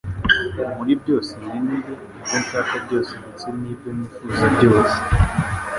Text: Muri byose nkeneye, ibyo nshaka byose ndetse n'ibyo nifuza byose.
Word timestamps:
Muri 0.77 0.93
byose 1.01 1.31
nkeneye, 1.41 1.91
ibyo 2.21 2.35
nshaka 2.43 2.73
byose 2.85 3.11
ndetse 3.21 3.47
n'ibyo 3.59 3.89
nifuza 3.97 4.45
byose. 4.55 4.97